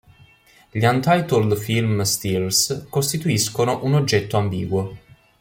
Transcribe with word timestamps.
Gli 0.71 0.83
Untitled 0.83 1.55
Film 1.55 2.01
Stills 2.01 2.87
costituiscono 2.89 3.83
un 3.83 3.93
oggetto 3.93 4.35
ambiguo. 4.37 4.97